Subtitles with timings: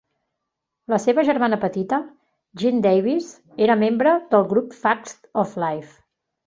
[0.93, 1.99] La seva germana petita,
[2.63, 3.31] Jean Davis,
[3.69, 5.99] era membre del grup Facts of Life.